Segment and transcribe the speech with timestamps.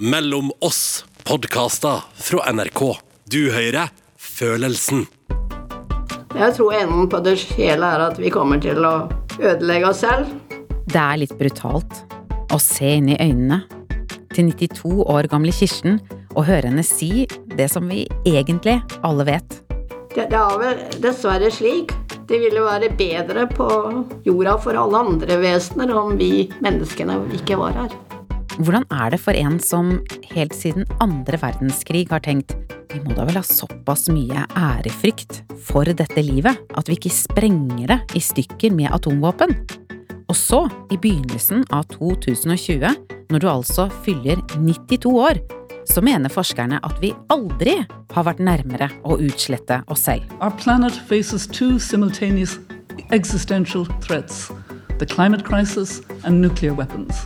[0.00, 2.96] Mellom oss podkaster fra NRK.
[3.24, 5.08] Du hører Følelsen.
[6.38, 8.92] Jeg tror enden på det hele er at vi kommer til å
[9.40, 10.30] ødelegge oss selv.
[10.86, 11.98] Det er litt brutalt
[12.54, 13.64] å se inn i øynene
[14.36, 15.98] til 92 år gamle Kirsten
[16.36, 17.26] og høre henne si
[17.58, 19.64] det som vi egentlig alle vet.
[20.14, 21.90] Det, det er vel dessverre slik.
[22.30, 23.66] Det ville være bedre på
[24.30, 27.98] jorda for alle andre vesener om vi menneskene ikke var her.
[28.58, 29.90] Hvordan er det for en som
[30.32, 32.56] helt siden andre verdenskrig har tenkt
[32.90, 37.92] vi må da vel ha såpass mye ærefrykt for dette livet at vi ikke sprenger
[37.92, 39.54] det i stykker med atomvåpen?
[40.28, 42.96] Og så, i begynnelsen av 2020,
[43.30, 45.38] når du altså fyller 92 år,
[45.86, 47.78] så mener forskerne at vi aldri
[48.16, 50.26] har vært nærmere å utslette oss selv.
[50.40, 52.58] Our planet faces two simultaneous
[53.12, 54.48] existential threats
[54.98, 57.22] the climate crisis and nuclear weapons.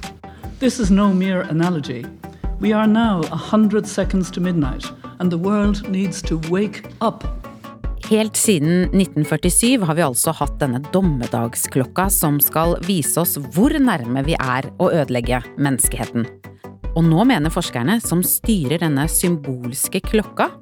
[0.62, 2.05] This is no mere analogy.
[2.61, 4.84] We are now 100 seconds to midnight,
[5.19, 7.25] and the world needs to wake up.
[8.09, 14.22] Helt siden 1947 har vi altså hatt denne dommedagsklokka som skal vise oss hvor nærme
[14.22, 16.28] vi er å ødelegge menneskeheten.
[16.94, 20.53] Og nå mener forskerne som styrer denne symbolske klokka,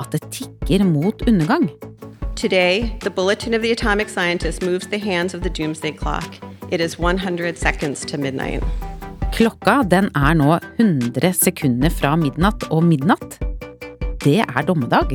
[0.00, 1.68] at det tikker mot undergang.
[2.34, 6.40] Today, the bulletin of the atomic scientist moves the hands of the doomsday clock.
[6.70, 8.64] It is 100 seconds to midnight.
[9.34, 13.38] Klokka den er nå 100 sekunder fra midnatt, og midnatt,
[14.24, 15.14] det er dommedag.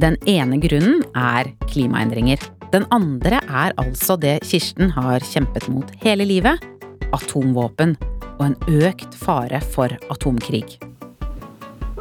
[0.00, 2.40] Den ene grunnen er klimaendringer.
[2.70, 6.62] Den andre er altså det Kirsten har kjempet mot hele livet
[7.12, 7.96] atomvåpen
[8.38, 10.78] og en økt fare for atomkrig.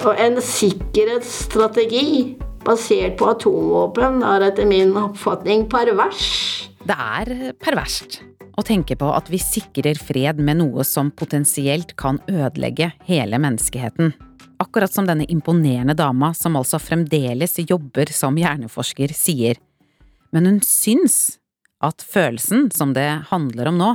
[0.05, 6.68] Og en sikkerhetsstrategi basert på atomvåpen er etter min oppfatning pervers.
[6.89, 8.15] Det er perverst
[8.57, 14.15] å tenke på at vi sikrer fred med noe som potensielt kan ødelegge hele menneskeheten.
[14.57, 19.61] Akkurat som denne imponerende dama som altså fremdeles jobber som hjerneforsker, sier.
[20.33, 21.37] Men hun syns
[21.77, 23.91] at følelsen som det handler om nå,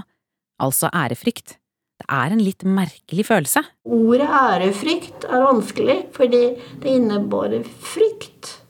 [0.62, 1.58] altså ærefrykt,
[1.98, 3.64] det er en litt merkelig følelse.
[3.90, 6.46] Ordet ærefrykt er vanskelig, fordi
[6.78, 8.60] det innebærer frykt.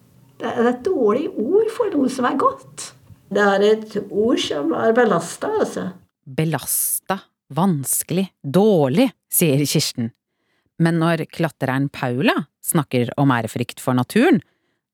[0.40, 2.93] Det er et dårlig ord for noe som er godt.
[3.32, 5.86] Det er et ord som er belasta, altså.
[6.24, 7.18] Belasta,
[7.54, 10.12] vanskelig, dårlig, sier Kirsten.
[10.82, 14.40] Men når klatreren Paula snakker om ærefrykt for naturen,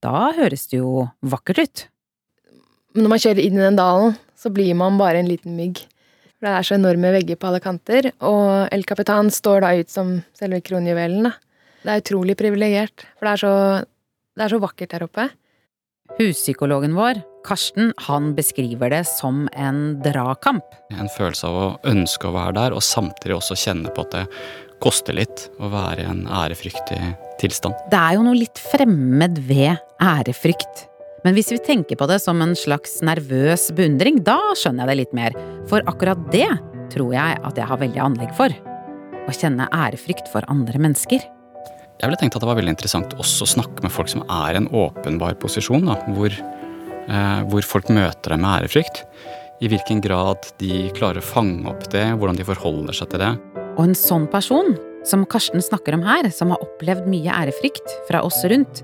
[0.05, 1.87] da høres det jo vakkert ut.
[2.95, 5.83] Men når man kjører inn i den dalen, så blir man bare en liten mygg.
[6.41, 9.93] For det er så enorme vegger på alle kanter, og El Capitan står da ut
[9.93, 11.29] som selve kronjuvelen.
[11.29, 11.35] da.
[11.85, 13.53] Det er utrolig privilegert, for det er, så,
[14.37, 15.29] det er så vakkert der oppe.
[16.19, 20.77] Huspsykologen vår, Karsten, han beskriver det som en dragkamp.
[20.93, 24.27] En følelse av å ønske å være der, og samtidig også kjenne på at det
[24.81, 27.01] koster litt å være i en ærefryktig
[27.41, 27.77] tilstand.
[27.93, 30.87] Det er jo noe litt fremmed ved ærefrykt.
[31.25, 35.01] Men hvis vi tenker på det som en slags nervøs beundring, da skjønner jeg det
[35.03, 35.37] litt mer.
[35.69, 36.49] For akkurat det
[36.95, 38.55] tror jeg at jeg har veldig anlegg for.
[39.29, 41.21] Å kjenne ærefrykt for andre mennesker.
[42.01, 44.57] Jeg ville tenkt at det var veldig interessant også å snakke med folk som er
[44.57, 46.33] i en åpenbar posisjon, da, hvor,
[47.51, 49.05] hvor folk møter dem med ærefrykt.
[49.61, 53.33] I hvilken grad de klarer å fange opp det, hvordan de forholder seg til det.
[53.77, 54.73] Og en sånn person,
[55.09, 58.83] som Karsten snakker om her, som har opplevd mye ærefrykt fra oss rundt,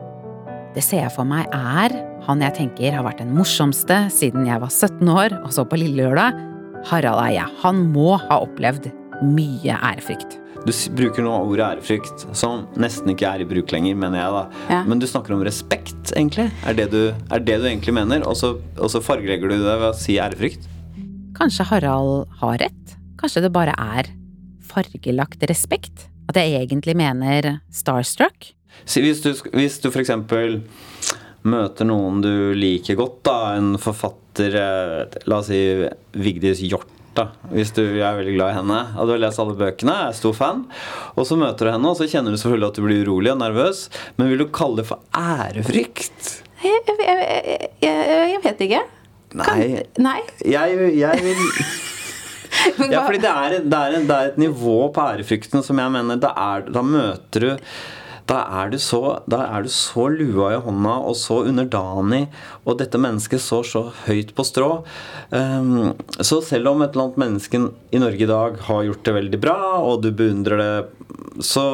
[0.77, 1.95] det ser jeg for meg er
[2.27, 5.79] han jeg tenker har vært den morsomste siden jeg var 17 år og så på
[5.79, 6.37] Lille Lørdag.
[6.91, 7.45] Harald Eie.
[7.63, 8.91] Han må ha opplevd
[9.25, 10.37] mye ærefrykt.
[10.67, 14.33] Du bruker nå ordet ærefrykt, som nesten ikke er i bruk lenger, mener jeg.
[14.35, 14.65] da.
[14.75, 14.81] Ja.
[14.89, 16.49] Men du snakker om respekt, egentlig?
[16.67, 18.25] Er det du, er det du egentlig mener?
[18.27, 20.67] Og så, og så fargelegger du det ved å si ærefrykt?
[21.39, 22.97] Kanskje Harald har rett?
[23.21, 24.11] Kanskje det bare er
[24.67, 26.09] fargelagt respekt?
[26.27, 28.51] At jeg egentlig mener starstruck?
[28.83, 30.11] Si, hvis, du, hvis du f.eks.
[31.47, 35.63] møter noen du liker godt, da, en forfatter eh, La oss si
[36.19, 36.96] Vigdis Hjorth.
[37.17, 40.17] Da, Hvis du er veldig glad i henne og du har lest alle bøkene, er
[40.17, 40.65] stor fan,
[41.15, 43.41] og så møter du henne, og så kjenner du selvfølgelig at du blir urolig og
[43.41, 43.87] nervøs,
[44.19, 46.31] men vil du kalle det for ærefrykt?
[46.65, 48.85] Jeg, jeg, jeg, jeg vet ikke.
[49.37, 49.85] Nei.
[50.01, 50.21] Nei.
[50.47, 51.43] Jeg, jeg vil
[52.91, 56.19] Ja, fordi det er, det, er, det er et nivå på ærefrykten som jeg mener
[56.23, 57.51] Da, er, da møter du
[58.27, 59.01] da er, du så,
[59.31, 62.25] er du så lua i hånda og så underdanig,
[62.67, 64.71] og dette mennesket står så høyt på strå.
[65.31, 67.63] Um, så selv om et eller annet menneske
[67.95, 70.75] i Norge i dag har gjort det veldig bra, og du beundrer det,
[71.45, 71.67] så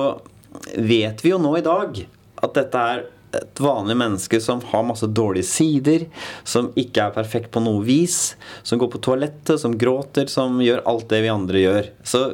[0.76, 2.04] vet vi jo nå i dag
[2.42, 6.06] at dette er et vanlig menneske som har masse dårlige sider,
[6.44, 10.84] som ikke er perfekt på noe vis, som går på toalettet, som gråter, som gjør
[10.88, 11.88] alt det vi andre gjør.
[12.04, 12.26] Så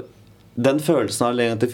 [0.58, 1.68] den følelsen av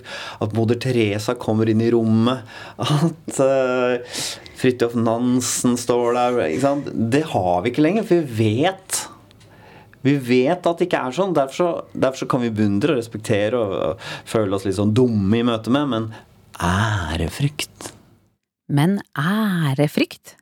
[0.45, 2.45] at moder Teresa kommer inn i rommet,
[2.77, 4.21] at uh,
[4.61, 9.03] Fridtjof Nansen står der Det har vi ikke lenger, for vi vet
[10.05, 11.33] vi vet at det ikke er sånn.
[11.33, 14.93] Derfor så, derfor så kan vi beundre og respektere og, og, føle oss litt sånn
[14.93, 16.09] dumme i møte med, men
[16.61, 17.95] ærefrykt
[18.69, 20.37] Men ærefrykt?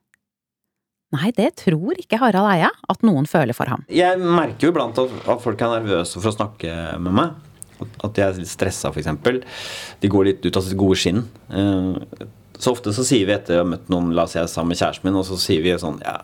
[1.13, 3.85] Nei, det tror ikke Harald Eia at noen føler for ham.
[3.93, 7.52] Jeg merker jo iblant at, folk er nervøse for å snakke med meg.
[8.03, 9.11] At de er litt stressa, f.eks.
[10.03, 11.25] De går litt ut av sitt gode skinn.
[11.53, 12.27] Eh,
[12.63, 14.81] så ofte så sier vi etter å ha møtt noen, la oss si sammen med
[14.81, 16.21] kjæresten min, og så sier vi sånn ja,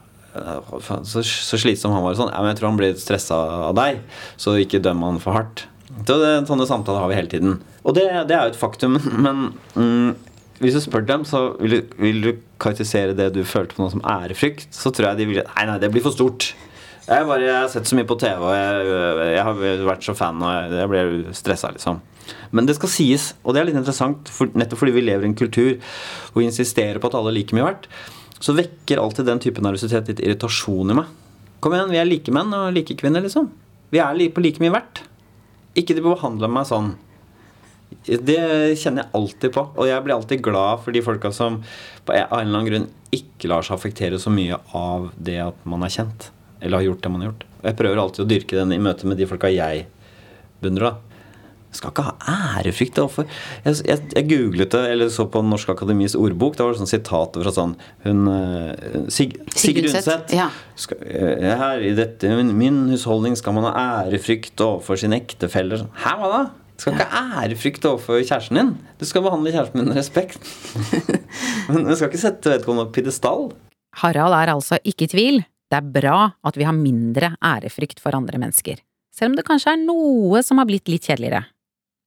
[1.02, 3.38] så, så slitsom han var sånn Ja, men jeg tror han blir stressa
[3.70, 3.99] av deg,
[4.38, 5.64] så ikke døm han for hardt.
[6.05, 7.58] Så det, sånne samtaler har vi hele tiden.
[7.82, 10.12] Og det, det er jo et faktum, men mm,
[10.62, 13.94] hvis du spør dem, så vil du, vil du karakterisere det du følte på noe
[13.94, 16.52] som ærefrykt, så tror jeg de vil Nei, nei, det blir for stort.
[17.08, 18.88] Jeg, bare, jeg har sett så mye på TV, og jeg,
[19.32, 22.02] jeg har vært så fan, og jeg, blir stressa, liksom.
[22.52, 25.31] Men det skal sies, og det er litt interessant, for, nettopp fordi vi lever i
[25.31, 27.88] en kultur hvor vi insisterer på at alle er like mye verdt,
[28.44, 31.08] så vekker alltid den type nervøsitet litt irritasjon i meg.
[31.64, 33.49] Kom igjen, vi er like menn og like kvinner, liksom.
[33.88, 35.02] Vi er på like mye verdt.
[35.81, 36.93] Ikke de behandler meg sånn.
[38.05, 38.40] Det
[38.76, 39.64] kjenner jeg alltid på.
[39.81, 41.62] Og jeg blir alltid glad for de folka som
[42.05, 45.87] på en eller annen grunn ikke lar seg affektere så mye av det at man
[45.87, 46.28] er kjent.
[46.60, 47.44] Eller har gjort det man har gjort.
[47.58, 49.87] Og jeg prøver alltid å dyrke den i møte med de folka jeg
[50.62, 50.90] beundrer.
[50.90, 51.08] da
[51.76, 52.14] skal ikke ha
[52.58, 52.99] ærefrykt.
[52.99, 56.56] Jeg, jeg, jeg, googlet det, eller så på Norsk Akademis ordbok.
[56.56, 57.75] Det var sånn sitater fra sånn
[58.06, 60.32] hun, eh, Sig, Sigrid Undset.
[60.34, 60.49] Ja.
[60.96, 63.75] Eh, her i dette, min husholdning skal man ha
[64.06, 65.87] ærefrykt overfor sine ektefeller.
[66.05, 66.43] Hæ, hva da?
[66.78, 68.75] Du skal ikke ha ærefrykt overfor kjæresten din.
[69.00, 70.40] Du skal behandle kjæresten din med respekt.
[71.70, 73.50] Men du skal ikke sette vedkommende på pidestall.
[73.99, 75.40] Harald er altså ikke i tvil.
[75.69, 76.19] Det er bra
[76.49, 78.81] at vi har mindre ærefrykt for andre mennesker.
[79.12, 81.44] Selv om det kanskje er noe som har blitt litt kjedeligere.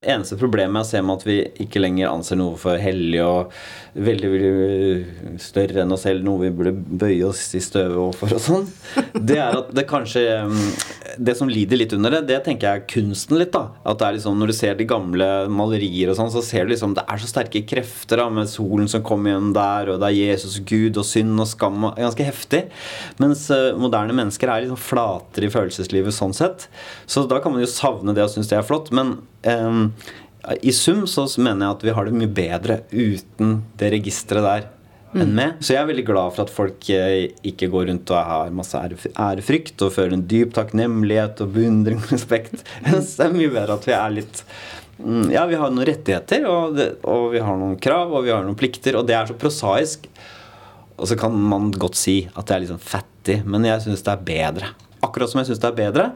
[0.02, 3.52] Eneste problemet er å se med at vi ikke lenger anser noe for hellig og
[3.94, 8.42] veldig, veldig større enn oss selv, noe vi burde bøye oss i støvet overfor og
[8.42, 8.66] sånn,
[9.30, 10.24] det er at det kanskje
[11.22, 13.76] Det som lider litt under det, det tenker jeg er kunsten litt, da.
[13.86, 16.74] At det er liksom, Når du ser de gamle malerier og sånn, så ser du
[16.74, 20.10] liksom det er så sterke krefter da, med solen som kommer igjen der, og det
[20.10, 22.64] er Jesus, Gud og synd og skam og Ganske heftig.
[23.22, 26.66] Mens uh, moderne mennesker er liksom flatere i følelseslivet sånn sett.
[27.06, 28.90] Så da kan man jo savne det og synes det er flott.
[28.96, 29.92] men um,
[30.66, 34.70] i sum så mener jeg at vi har det mye bedre uten det registeret der
[35.16, 35.58] enn meg.
[35.64, 38.80] Så jeg er veldig glad for at folk eh, ikke går rundt og har masse
[38.80, 42.64] ærefrykt og føler en dyp takknemlighet og beundring og respekt.
[42.86, 44.44] det er mye bedre at vi er litt
[45.00, 48.34] mm, Ja, vi har noen rettigheter, og, det, og vi har noen krav, og vi
[48.34, 50.08] har noen plikter, og det er så prosaisk.
[51.02, 54.06] Og så kan man godt si at det er litt sånn fattig, men jeg syns
[54.06, 54.74] det er bedre.
[55.02, 56.12] Akkurat som jeg syns det er bedre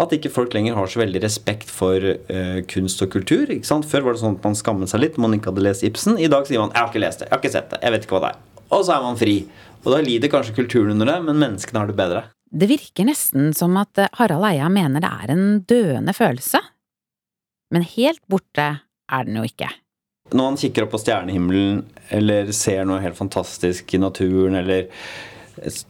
[0.00, 3.46] at ikke folk lenger har så veldig respekt for uh, kunst og kultur.
[3.46, 3.86] ikke sant?
[3.86, 6.18] Før var det sånn at man skammet seg litt om man ikke hadde lest Ibsen.
[6.18, 7.92] I dag sier man 'jeg har ikke lest det', 'jeg har ikke sett det', 'jeg
[7.92, 8.40] vet ikke hva det er'.
[8.74, 9.36] Og så er man fri.
[9.84, 12.24] Og da lider kanskje kulturen under det, men menneskene har det bedre.
[12.50, 16.60] Det virker nesten som at eh, Harald Eia mener det er en døende følelse.
[17.70, 18.80] Men helt borte
[19.10, 19.68] er den jo ikke.
[20.32, 21.82] Når man kikker opp på stjernehimmelen
[22.14, 24.88] eller ser noe helt fantastisk i naturen eller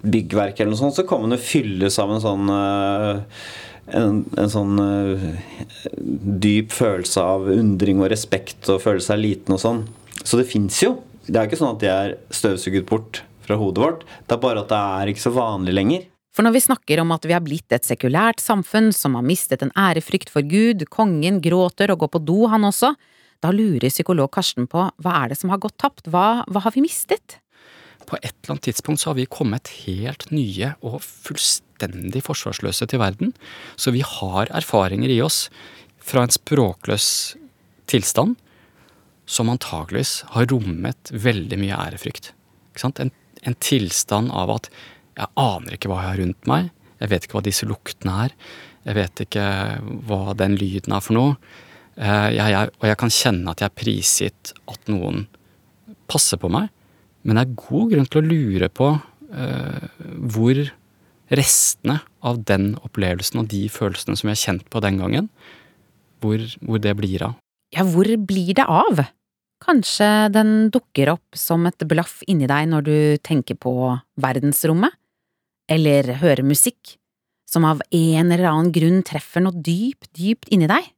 [0.03, 3.23] byggverk eller noe sånt, så kan man jo fylles av en sånn uh,
[3.93, 5.27] en, en sånn uh,
[6.45, 9.85] dyp følelse av undring og respekt og føle seg liten og sånn.
[10.25, 10.97] Så det fins jo.
[11.27, 14.05] Det er ikke sånn at de er støvsuget bort fra hodet vårt.
[14.25, 16.05] Det er bare at det er ikke så vanlig lenger.
[16.35, 19.63] For når vi snakker om at vi har blitt et sekulært samfunn som har mistet
[19.63, 22.91] en ærefrykt for Gud, kongen gråter og går på do, han også,
[23.45, 26.75] da lurer psykolog Karsten på hva er det som har gått tapt, hva, hva har
[26.75, 27.39] vi mistet?
[28.09, 33.01] På et eller annet tidspunkt så har vi kommet helt nye og fullstendig forsvarsløse til
[33.03, 33.33] verden.
[33.77, 35.49] Så vi har erfaringer i oss
[36.05, 37.09] fra en språkløs
[37.91, 38.37] tilstand
[39.27, 42.33] som antageligvis har rommet veldig mye ærefrykt.
[42.85, 44.69] En, en, tilstand av at
[45.17, 46.71] jeg aner ikke hva jeg har rundt meg,
[47.01, 48.35] jeg vet ikke hva disse luktene er,
[48.85, 49.47] jeg vet ikke
[50.09, 51.37] hva den lyden er for noe.
[51.97, 55.25] Eh, jeg, jeg, og jeg kan kjenne at jeg er prisgitt at noen
[56.11, 56.69] passer på meg.
[57.25, 58.91] Men det er god grunn til å lure på
[59.33, 59.87] eh,
[60.35, 60.61] hvor
[61.35, 65.31] restene av den opplevelsen og de følelsene som vi har kjent på den gangen,
[66.21, 67.39] hvor, hvor det blir av.
[67.75, 69.07] Ja, hvor blir det av?
[69.65, 73.73] Kanskje den dukker opp som et blaff inni deg når du tenker på
[74.21, 74.93] verdensrommet?
[75.73, 76.99] Eller hører musikk,
[77.49, 80.94] som av en eller annen grunn treffer noe dypt, dypt inni deg?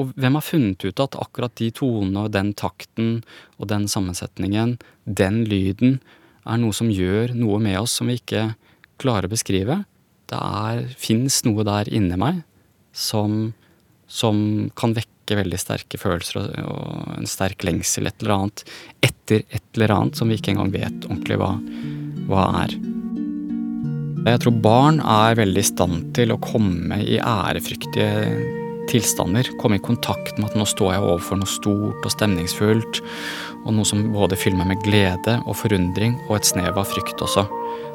[0.00, 3.20] Og hvem har funnet ut at akkurat de tonene og den takten
[3.58, 5.98] og den sammensetningen, den lyden,
[6.48, 8.52] er noe som gjør noe med oss som vi ikke
[9.02, 9.82] klarer å beskrive?
[10.32, 10.40] Det
[10.98, 12.40] fins noe der inni meg
[12.96, 13.52] som,
[14.08, 18.64] som kan vekke veldig sterke følelser og, og en sterk lengsel et eller annet
[19.04, 21.52] etter et eller annet som vi ikke engang vet ordentlig hva,
[22.30, 22.74] hva er.
[24.22, 29.48] Jeg tror barn er veldig i stand til å komme i ærefryktige tilstander.
[29.60, 33.00] Komme i kontakt med at nå står jeg overfor noe stort og stemningsfullt.
[33.62, 37.22] Og noe som både fyller meg med glede og forundring og et snev av frykt
[37.22, 37.46] også.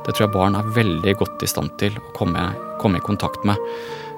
[0.06, 2.50] Det tror jeg barn er veldig godt i stand til å komme,
[2.82, 3.60] komme i kontakt med.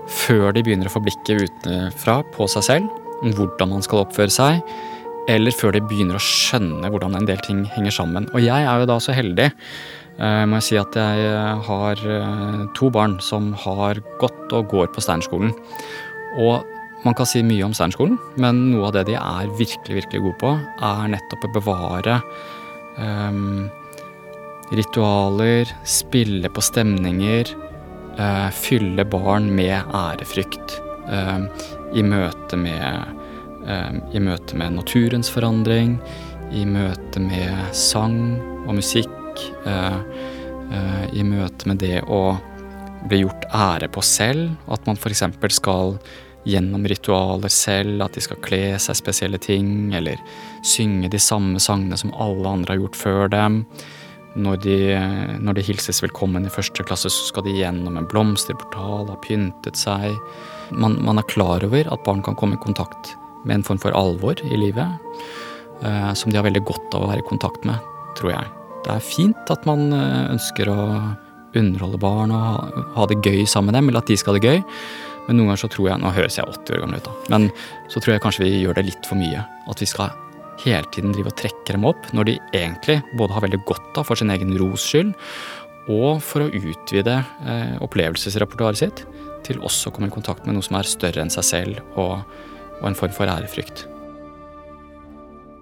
[0.10, 2.98] Før de begynner å få blikket utenfra på seg selv,
[3.38, 4.62] hvordan man skal oppføre seg.
[5.30, 8.30] Eller før de begynner å skjønne hvordan en del ting henger sammen.
[8.34, 9.52] Og jeg er jo da så heldig
[10.20, 14.90] Eh, må jeg si at jeg har eh, to barn som har gått og går
[14.92, 15.54] på Steinerskolen.
[16.38, 16.66] Og
[17.06, 20.40] man kan si mye om Steinerskolen, men noe av det de er virkelig, virkelig gode
[20.42, 20.54] på,
[20.86, 22.18] er nettopp å bevare
[23.00, 23.70] um,
[24.76, 27.54] ritualer, spille på stemninger,
[28.20, 30.76] uh, fylle barn med ærefrykt
[31.08, 31.48] uh,
[31.96, 33.16] i møte med
[33.64, 35.98] uh, I møte med naturens forandring,
[36.52, 38.20] i møte med sang
[38.66, 39.16] og musikk
[39.66, 39.98] Eh,
[40.74, 42.38] eh, i møte med det å
[43.08, 44.50] bli gjort ære på selv.
[44.68, 45.24] At man f.eks.
[45.56, 45.96] skal
[46.48, 50.20] gjennom ritualer selv, at de skal kle seg spesielle ting, eller
[50.66, 53.64] synge de samme sangene som alle andre har gjort før dem.
[54.40, 54.78] Når de,
[55.42, 59.80] når de hilses velkommen i første klasse, så skal de gjennom en blomsterportal, ha pyntet
[59.80, 60.14] seg.
[60.70, 63.96] Man, man, er klar over at barn kan komme i kontakt med en form for
[63.98, 65.18] alvor i livet,
[65.82, 67.82] eh, som de har veldig godt av å være i kontakt med,
[68.20, 68.54] tror jeg.
[68.86, 70.80] Det er fint at man eh, ønsker å
[71.58, 74.50] underholde barn og ha det gøy sammen med dem, eller at de skal ha det
[74.50, 74.64] gøy.
[75.28, 77.36] Men noen ganger så tror jeg Nå høres jeg 80 år gammel ut, da.
[77.36, 77.52] Men
[77.92, 79.44] så tror jeg kanskje vi gjør det litt for mye.
[79.70, 80.14] At vi skal
[80.64, 84.10] hele tiden drive og trekke dem opp når de egentlig både har veldig godt av
[84.10, 85.14] for sin egen ros skyld,
[85.90, 87.16] og for å utvide
[87.48, 89.06] eh, opplevelsesrepertoaret sitt
[89.46, 92.20] til også å komme i kontakt med noe som er større enn seg selv, og,
[92.82, 93.88] og en form for ærefrykt.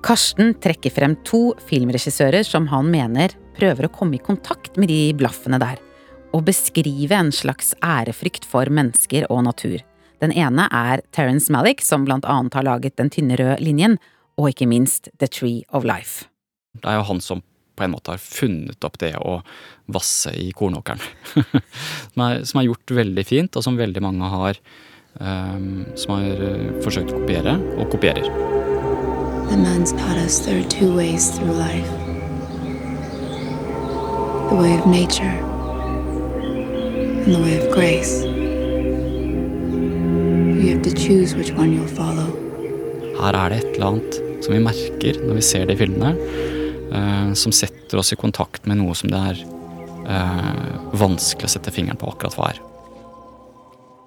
[0.08, 5.12] Karsten trekker frem to filmregissører som han mener prøver å komme i kontakt med de
[5.18, 5.82] blaffene der,
[6.36, 9.82] og beskrive en slags ærefrykt for mennesker og natur.
[10.22, 13.98] Den ene er Terence Malick, som blant annet har laget Den tynne røde linjen,
[14.38, 16.26] og ikke minst The Tree of Life.
[16.78, 17.44] Det er jo han som
[17.78, 19.38] på en måte har funnet opp det å
[19.94, 21.02] vasse i kornåkeren.
[22.14, 24.62] som, er, som, er, gjort veldig fint, og som veldig mange har,
[25.22, 28.26] um, som har uh, forsøkt å kopiere, og kopierer.
[29.48, 32.07] The man's taught us there are two ways through life
[34.50, 35.38] the way of nature
[37.25, 38.24] and the way of grace.
[40.63, 42.30] You have to choose which one you'll follow.
[43.20, 46.13] Her er det et eller annet som vi merker når vi ser de filmene,
[46.94, 49.44] uh, som setter oss i kontakt med noe som det er
[50.08, 52.62] uh, vanskelig å sette fingeren på akkurat hva er.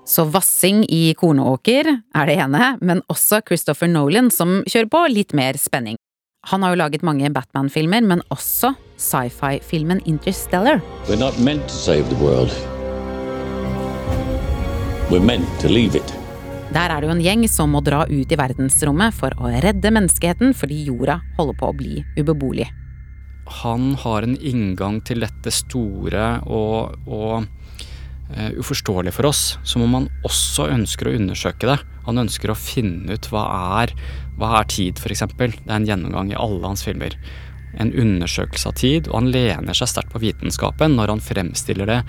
[0.08, 5.36] Så vassing i kornåker er det ene, men også Christopher Nolan som kjører på litt
[5.36, 6.00] mer spenning.
[6.48, 10.80] Han har jo laget mange Batman-filmer, men også sci-fi-filmen Interstellar.
[11.04, 12.48] We're not meant to save the world.
[15.10, 16.14] We're meant to leave it.
[16.72, 19.92] Der er det jo en gjeng som må dra ut i verdensrommet for å redde
[19.92, 22.70] menneskeheten fordi jorda holder på å bli ubeboelig.
[23.60, 29.98] Han har en inngang til dette store og, og uh, uforståelig for oss, som om
[29.98, 31.80] han også ønsker å undersøke det.
[32.06, 33.44] Han ønsker å finne ut hva
[33.82, 33.94] er,
[34.40, 35.24] hva er tid, f.eks.
[35.36, 37.16] Det er en gjennomgang i alle hans filmer.
[37.80, 42.00] En undersøkelse av tid, og han lener seg sterkt på vitenskapen når han fremstiller det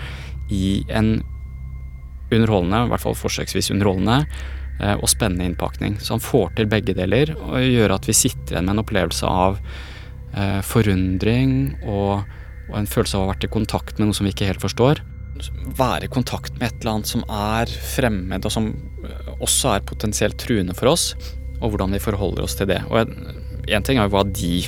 [0.51, 1.19] i en
[2.31, 4.24] underholdende, i hvert fall forsøksvis underholdende,
[4.81, 6.00] uh, og spennende innpakning.
[6.00, 9.27] Så han får til begge deler, og gjør at vi sitter igjen med en opplevelse
[9.27, 12.24] av uh, forundring og,
[12.71, 14.63] og en følelse av å ha vært i kontakt med noe som vi ikke helt
[14.63, 15.03] forstår
[15.77, 18.71] være i kontakt med et eller annet som er fremmed, og som
[19.05, 21.12] eh, også er potensielt truende for oss,
[21.62, 22.81] og hvordan vi forholder oss til det.
[22.89, 23.15] Og
[23.69, 24.63] Én ting er jo hva de,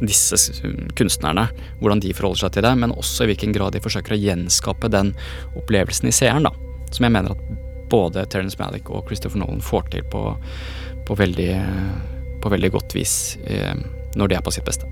[0.00, 0.62] disse
[0.96, 1.44] kunstnerne,
[1.82, 4.88] hvordan de forholder seg til det, men også i hvilken grad de forsøker å gjenskape
[4.92, 5.12] den
[5.60, 6.54] opplevelsen i seeren, da.
[6.90, 10.24] Som jeg mener at både Terence Malick og Christopher Nolan får til på,
[11.06, 11.52] på, veldig,
[12.42, 13.74] på veldig godt vis eh,
[14.16, 14.88] når de er på sitt beste.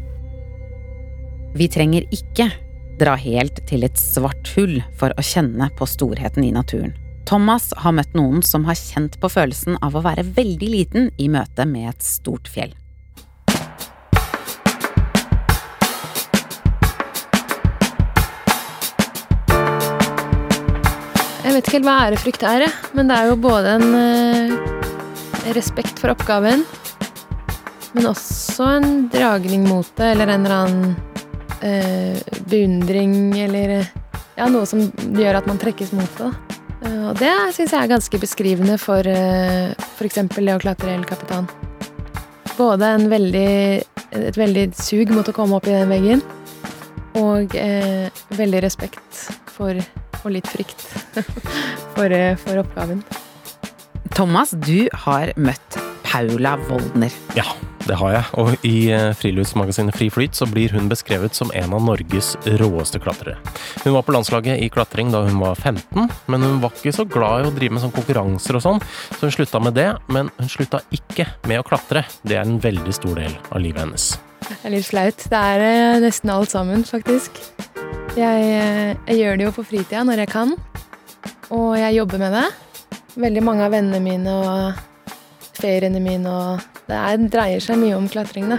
[1.56, 2.50] Vi trenger ikke
[2.99, 6.95] dra helt til et svart hull for å kjenne på storheten i naturen.
[7.28, 11.28] Thomas har møtt noen som har kjent på følelsen av å være veldig liten i
[11.28, 12.73] møte med et stort fjell.
[21.45, 26.00] Jeg vet ikke helt hva ærefrykt er, men det er jo både en eh, respekt
[26.00, 26.64] for oppgaven,
[27.97, 31.17] men også en dragning mot det, eller en eller annen
[31.60, 33.88] beundring eller
[34.38, 34.84] ja, noe som
[35.18, 36.30] gjør at man trekkes mot det.
[36.86, 40.20] Eh, og det syns jeg er ganske beskrivende for, eh, f.eks.
[40.36, 41.48] det å klatre El Capitan.
[42.58, 43.52] Både en veldig,
[44.18, 46.22] et veldig sug mot å komme opp i den veggen,
[47.18, 49.24] og eh, veldig respekt
[49.54, 49.78] for,
[50.22, 50.84] og litt frykt
[51.94, 53.02] for, eh, for oppgaven.
[54.14, 57.14] Thomas, du har møtt Paula Woldner.
[57.38, 57.46] Ja,
[57.88, 58.25] det har jeg.
[58.40, 63.00] Og i eh, friluftsmagasinet Fri Flyt så blir hun beskrevet som en av Norges råeste
[63.02, 63.38] klatrere.
[63.85, 67.07] Hun var på landslaget i klatring da hun var 15, men hun var ikke så
[67.09, 68.83] glad i å drive med sånn konkurranser og sånn,
[69.16, 69.90] så hun slutta med det.
[70.12, 72.04] Men hun slutta ikke med å klatre.
[72.23, 74.11] Det er en veldig stor del av livet hennes.
[74.49, 75.28] Det er litt flaut.
[75.33, 77.40] Det er eh, nesten alt sammen, faktisk.
[78.18, 80.54] Jeg, eh, jeg gjør det jo på fritida når jeg kan,
[81.54, 82.47] og jeg jobber med det.
[83.18, 84.85] Veldig mange av vennene mine og
[85.59, 88.57] feriene mine og Det er, dreier seg mye om klatring, det.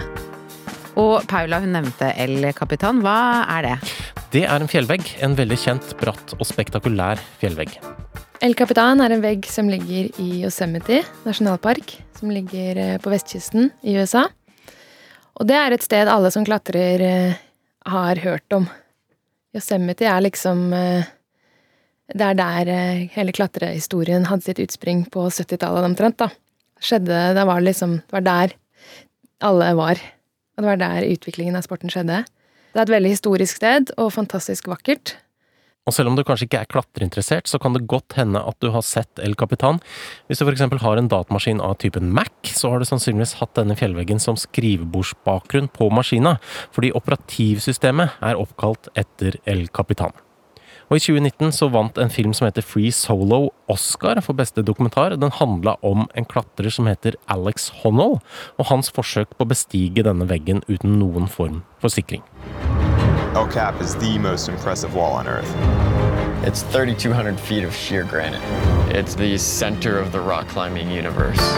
[1.00, 3.00] Og Paula hun nevnte El Capitan.
[3.02, 3.72] Hva er det?
[4.30, 5.02] Det er en fjellvegg.
[5.26, 7.72] En veldig kjent, bratt og spektakulær fjellvegg.
[8.46, 13.72] El Capitan er en vegg som ligger i Yosemite nasjonalpark, som ligger eh, på vestkysten
[13.82, 14.28] i USA.
[15.40, 17.40] Og det er et sted alle som klatrer, eh,
[17.90, 18.68] har hørt om.
[19.56, 21.10] Yosemite er liksom eh,
[22.14, 22.70] Det er der
[23.14, 26.30] hele klatrehistorien hadde sitt utspring på 70-tallet omtrent, da.
[26.80, 28.56] Skjedde Det var liksom Det var der
[29.40, 30.00] alle var.
[30.56, 32.24] Og det var der utviklingen av sporten skjedde.
[32.70, 35.14] Det er et veldig historisk sted, og fantastisk vakkert.
[35.88, 38.68] Og selv om du kanskje ikke er klatreinteressert, så kan det godt hende at du
[38.74, 39.80] har sett El Capitan.
[40.28, 40.62] Hvis du f.eks.
[40.84, 45.72] har en datamaskin av typen Mac, så har du sannsynligvis hatt denne fjellveggen som skrivebordsbakgrunn
[45.72, 46.36] på maskina,
[46.76, 50.12] fordi operativsystemet er oppkalt etter El Capitan.
[50.90, 55.14] Og I 2019 så vant en film som heter Free Solo Oscar for beste dokumentar.
[55.14, 58.18] Den handla om en klatrer som heter Alex Honnold,
[58.58, 62.26] og hans forsøk på å bestige denne veggen uten noen form for sikring.
[63.38, 65.54] El Cap is the most impressive wall on Earth.
[66.42, 68.42] It's 3,200 feet of sheer granite.
[68.90, 71.54] It's the center of the rock climbing universe.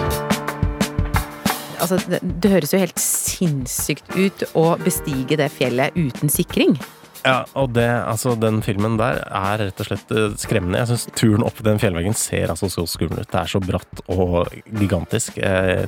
[1.80, 6.76] Altså, det, det høres jo helt sinnssykt ut å bestige det fjellet uten sikring.
[7.22, 10.80] Ja, og det, altså, den filmen der er rett og slett eh, skremmende.
[10.80, 13.30] Jeg syns turen opp den fjellveggen ser altså så skummel ut.
[13.30, 15.38] Det er så bratt og gigantisk.
[15.38, 15.86] Jeg,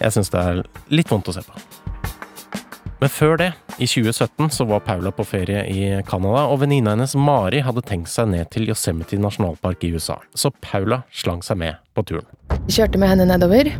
[0.00, 1.62] jeg syns det er litt vondt å se på.
[3.02, 3.48] Men før det,
[3.82, 8.12] i 2017, så var Paula på ferie i Canada, og venninna hennes Mari hadde tenkt
[8.12, 10.20] seg ned til Yosemite nasjonalpark i USA.
[10.38, 12.28] Så Paula slang seg med på turen.
[12.68, 13.70] Vi kjørte med henne nedover.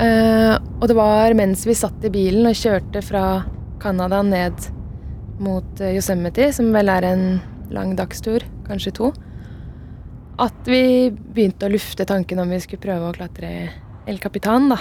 [0.00, 3.26] Eh, og det var mens vi satt i bilen og kjørte fra
[3.82, 4.68] Canada ned
[5.42, 7.24] mot eh, Yosemite, som vel er en
[7.74, 9.12] lang dagstur, kanskje to,
[10.38, 13.50] at vi begynte å lufte tanken om vi skulle prøve å klatre
[14.08, 14.78] El Capitan, da.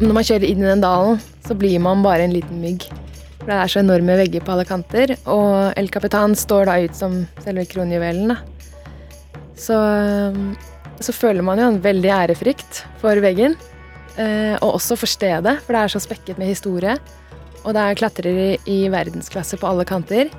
[0.00, 2.86] Når man kjører inn i den dalen, så blir man bare en liten mygg.
[3.40, 6.96] For det er så enorme vegger på alle kanter, og El Capitan står da ut
[6.96, 8.32] som selve kronjuvelen.
[9.60, 9.76] Så,
[11.04, 13.56] så føler man jo en veldig ærefrykt for veggen.
[14.18, 16.96] Eh, og også for stedet, for det er så spekket med historie.
[17.64, 20.30] Og det er klatrere i verdensklasse på alle kanter.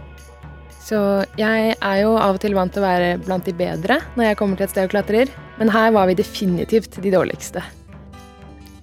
[0.81, 0.97] Så
[1.37, 4.39] jeg er jo av og til vant til å være blant de bedre når jeg
[4.39, 5.29] kommer til et sted og klatrer,
[5.59, 7.61] men her var vi definitivt de dårligste.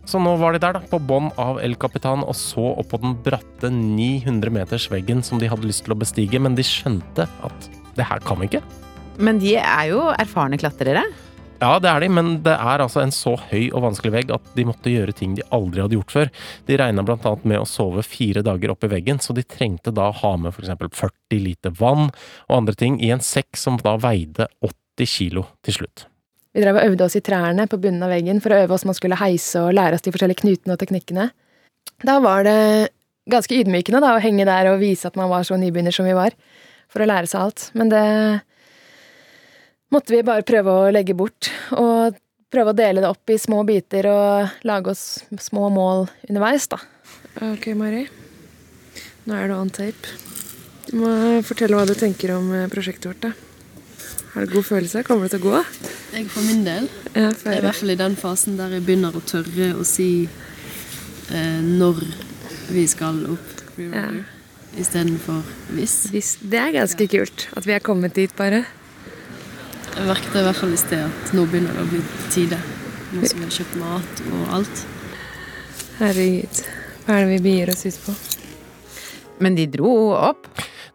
[0.09, 3.01] Så nå var de der, da, på bånn av El Capitan og så opp på
[3.03, 7.27] den bratte 900 meters veggen som de hadde lyst til å bestige, men de skjønte
[7.45, 8.63] at det her kan vi ikke.
[9.21, 11.03] Men de er jo erfarne klatrere?
[11.59, 14.51] Ja, det er de, men det er altså en så høy og vanskelig vegg at
[14.55, 16.29] de måtte gjøre ting de aldri hadde gjort før.
[16.69, 20.13] De regna blant annet med å sove fire dager oppi veggen, så de trengte da
[20.15, 24.47] ha med eksempel 40 liter vann og andre ting i en sekk som da veide
[24.63, 26.07] 80 kilo til slutt.
[26.55, 28.87] Vi drev og øvde oss i trærne på bunnen av veggen for å øve oss
[28.87, 31.29] man skulle heise og lære oss de forskjellige knutene og teknikkene.
[32.07, 32.61] Da var det
[33.29, 36.15] ganske ydmykende da, å henge der og vise at man var så nybegynner som vi
[36.17, 36.39] var,
[36.87, 37.67] for å lære seg alt.
[37.75, 38.07] Men det
[39.95, 41.51] måtte vi bare prøve å legge bort.
[41.77, 42.17] Og
[42.53, 45.05] prøve å dele det opp i små biter og lage oss
[45.43, 46.81] små mål underveis, da.
[47.51, 48.07] Ok, Mari.
[49.29, 50.17] Nå er du on tape.
[50.89, 51.11] Du må
[51.45, 53.35] fortelle hva du tenker om eh, prosjektet vårt, da.
[54.33, 55.03] Har du god følelse?
[55.05, 55.61] Kommer det til å gå?
[56.15, 56.89] Jeg for min del.
[57.13, 59.85] Ja, jeg er i hvert fall i den fasen der jeg begynner å tørre å
[59.89, 62.01] si eh, når
[62.73, 64.07] vi skal opp ja.
[64.81, 65.45] istedenfor
[65.77, 66.01] hvis.
[66.13, 66.35] hvis.
[66.41, 67.13] Det er ganske ja.
[67.19, 68.65] kult at vi er kommet dit, bare.
[69.99, 72.57] Jeg merket i hvert fall i sted at nå begynner det å bli tide.
[73.11, 74.83] Nå som vi har kjøpt mat og alt.
[75.99, 76.61] Herregud.
[77.03, 78.13] Hva er det vi begir oss ut på?
[79.43, 80.47] Men de dro opp?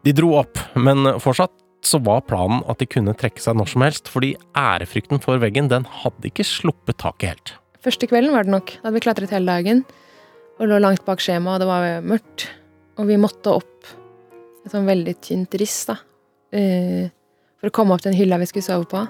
[0.08, 1.52] De dro opp, men fortsatt
[1.84, 5.68] så var planen at de kunne trekke seg når som helst, fordi ærefrykten for veggen,
[5.74, 7.54] den hadde ikke sluppet taket helt.
[7.84, 8.72] Første kvelden var det nok.
[8.78, 9.84] Da hadde vi klatret hele dagen
[10.62, 12.48] og lå langt bak skjemaet, og det var mørkt.
[13.04, 13.92] Og vi måtte opp
[14.64, 15.98] et sånn veldig tynt riss, da.
[16.56, 17.12] Eh,
[17.64, 19.06] for å komme opp til den hylla vi skulle sove på.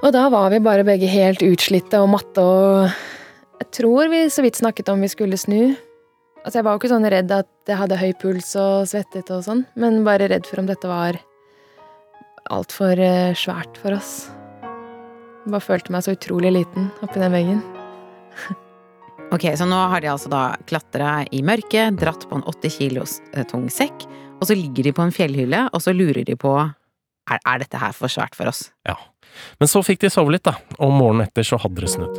[0.00, 2.86] Og da var vi bare begge helt utslitte og matte og
[3.60, 5.74] Jeg tror vi så vidt snakket om vi skulle snu.
[6.44, 9.42] Altså Jeg var jo ikke sånn redd at jeg hadde høy puls og svettet og
[9.44, 11.18] sånn, men bare redd for om dette var
[12.50, 14.30] altfor eh, svært for oss.
[14.62, 17.62] Jeg bare følte meg så utrolig liten oppi den veggen.
[19.30, 23.20] Ok, så nå har de altså da klatra i mørket, dratt på en 80 kilos
[23.30, 24.02] eh, tung sekk,
[24.40, 27.78] og så ligger de på en fjellhylle, og så lurer de på er, er dette
[27.78, 28.64] her for svært for oss?
[28.88, 28.96] Ja.
[29.62, 32.18] Men så fikk de sove litt, da, og morgenen etter så hadde det snudd.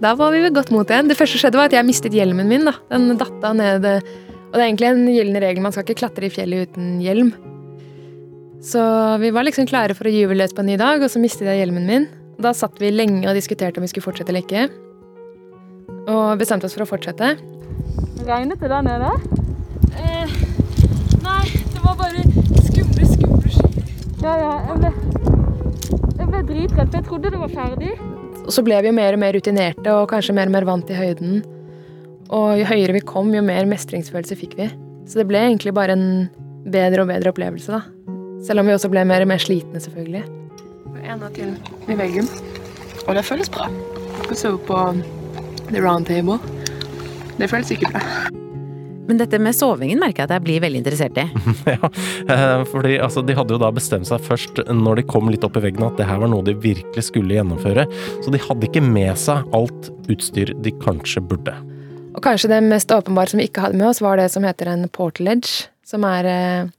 [0.00, 1.10] Da var vi ved godt mot igjen.
[1.10, 2.64] Det første som skjedde, var at jeg mistet hjelmen min.
[2.68, 2.72] da.
[2.88, 6.32] Den datta ned Og det er egentlig en gyllen regel, man skal ikke klatre i
[6.32, 7.34] fjellet uten hjelm.
[8.64, 8.80] Så
[9.20, 11.48] vi var liksom klare for å gyve løs på en ny dag, og så mistet
[11.50, 12.08] jeg hjelmen min.
[12.40, 14.85] Da satt vi lenge og diskuterte om vi skulle fortsette eller ikke.
[16.06, 17.34] Og bestemte oss for å fortsette.
[18.26, 19.10] Regnet det der nede?
[19.96, 20.36] Eh,
[21.24, 21.42] nei,
[21.72, 22.22] det var bare
[22.66, 23.90] skumle, skumle skyer.
[24.22, 24.92] Ja, ja, jeg ble,
[26.20, 27.92] jeg ble dritredd, for jeg trodde det var ferdig.
[28.46, 30.86] Og så ble vi jo mer og mer rutinerte og kanskje mer og mer vant
[30.86, 31.40] til høyden.
[32.34, 34.70] Og jo høyere vi kom, jo mer mestringsfølelse fikk vi.
[35.06, 36.06] Så det ble egentlig bare en
[36.70, 37.82] bedre og bedre opplevelse, da.
[38.46, 40.24] Selv om vi også ble mer og mer slitne, selvfølgelig.
[41.06, 41.52] En og til
[41.90, 42.26] i veggen.
[43.06, 43.68] Og det føles bra.
[44.26, 44.78] Vi sove på
[45.70, 46.38] the round table.
[47.36, 48.02] Det føles ikke bra.
[49.06, 51.26] Men dette med sovingen merker jeg at jeg blir veldig interessert i.
[51.76, 51.90] ja,
[52.34, 55.58] eh, fordi altså, De hadde jo da bestemt seg først når de kom litt opp
[55.60, 57.86] i veggen at det her var noe de virkelig skulle gjennomføre.
[58.24, 61.54] Så de hadde ikke med seg alt utstyr de kanskje burde.
[62.16, 64.72] Og kanskje det mest åpenbare som vi ikke hadde med oss, var det som heter
[64.72, 65.68] en portal ledge.
[65.86, 66.74] Som er eh,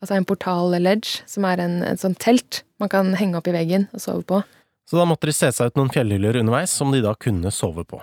[0.00, 3.88] altså en portal-ledge, som er en, en sånn telt man kan henge opp i veggen
[3.92, 4.42] og sove på.
[4.86, 7.84] Så da måtte de se seg ut noen fjellhyller underveis som de da kunne sove
[7.88, 7.98] på.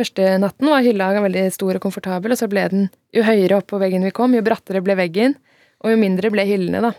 [0.00, 3.66] Første natten var hylla veldig stor og komfortabel, og så ble den jo høyere opp
[3.68, 5.34] på veggen vi kom, jo brattere ble veggen,
[5.84, 6.92] og jo mindre ble hyllene, da.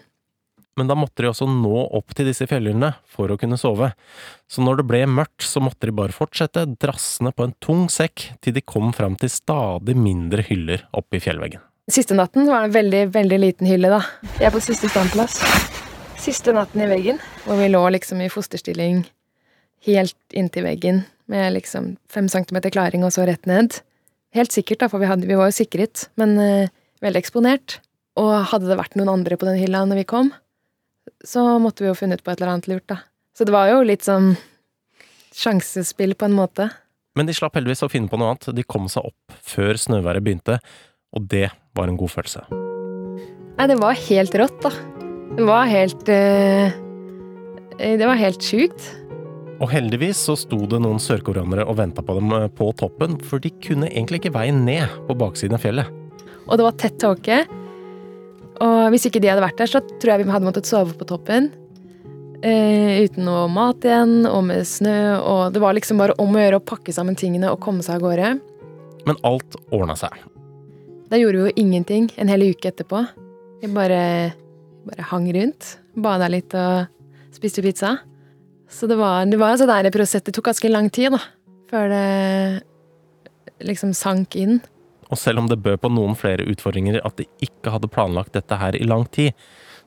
[0.77, 3.89] Men da måtte de også nå opp til disse fjellhyllene for å kunne sove.
[4.47, 8.27] Så når det ble mørkt, så måtte de bare fortsette drassende på en tung sekk
[8.39, 11.63] til de kom fram til stadig mindre hyller oppe i fjellveggen.
[11.91, 14.03] Siste natten var det en veldig, veldig liten hylle, da.
[14.37, 15.41] Jeg er på siste standplass.
[16.21, 19.01] Siste natten i veggen, hvor vi lå liksom i fosterstilling
[19.87, 23.79] helt inntil veggen med liksom fem centimeter klaring og så rett ned.
[24.35, 26.71] Helt sikkert, da, for vi, hadde, vi var jo sikret, men uh,
[27.03, 27.79] veldig eksponert.
[28.19, 30.31] Og hadde det vært noen andre på den hylla når vi kom,
[31.23, 33.01] så måtte vi jo funnet på et eller annet lurt, da.
[33.35, 34.33] Så det var jo litt sånn
[35.35, 36.67] sjansespill, på en måte.
[37.15, 38.51] Men de slapp heldigvis å finne på noe annet.
[38.55, 40.59] De kom seg opp før snøværet begynte,
[41.15, 42.43] og det var en god følelse.
[43.57, 44.71] Nei, det var helt rått, da.
[45.31, 46.79] Det var helt uh,
[47.79, 48.91] Det var helt sjukt.
[49.61, 53.41] Og heldigvis så sto det noen sørkoreanere og venta på dem eh, på toppen, for
[53.43, 55.89] de kunne egentlig ikke veien ned på baksiden av fjellet.
[56.47, 57.43] Og det var tett tåke.
[58.61, 61.07] Og hvis ikke de hadde vært der, så tror jeg vi hadde måttet sove på
[61.09, 61.51] toppen.
[62.41, 66.41] Eh, uten noe mat igjen, og med snø, og det var liksom bare om å
[66.41, 68.35] gjøre å pakke sammen tingene og komme seg av gårde.
[69.05, 70.17] Men alt ordna seg.
[71.11, 73.03] Da gjorde vi jo ingenting en hel uke etterpå.
[73.61, 74.01] Vi bare,
[74.89, 76.89] bare hang rundt, bada litt og
[77.35, 77.99] spiste pizza.
[78.71, 80.23] Så det var, det var en sånn prosess.
[80.23, 81.21] Det tok ganske lang tid, da.
[81.71, 82.05] Før det
[83.67, 84.61] liksom sank inn.
[85.11, 88.57] Og selv om det bød på noen flere utfordringer at de ikke hadde planlagt dette
[88.57, 89.35] her i lang tid,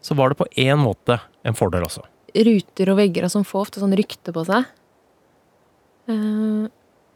[0.04, 2.04] så var det på én måte en fordel også.
[2.34, 4.68] Ruter og vegger og sånn får ofte sånn rykte på seg.
[6.12, 6.66] Eh,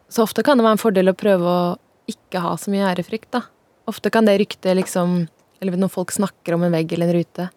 [0.08, 1.76] så ofte kan det være en fordel å prøve å
[2.08, 3.44] ikke ha så mye ærefrykt, da.
[3.88, 5.26] Ofte kan det ryktet liksom
[5.60, 7.48] Eller når folk snakker om en vegg eller en rute,